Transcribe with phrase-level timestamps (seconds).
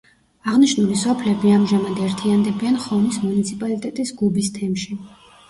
[0.51, 5.01] აღნიშნული სოფლები ამჟამად ერთიანდებიან ხონის მუნიციპალიტეტის გუბის თემში.